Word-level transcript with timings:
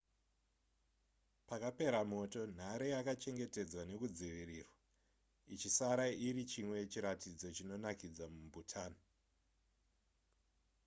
pakapera 1.49 1.99
moto 2.13 2.39
nhare 2.57 2.87
yakachengetedzwa 2.95 3.81
nekudzivirirwa 3.85 4.77
ichisara 5.53 6.03
ichiri 6.15 6.43
chimwe 6.51 6.77
chiratidzo 6.91 7.47
chinonakidza 7.55 8.25
mubhutan 8.33 8.93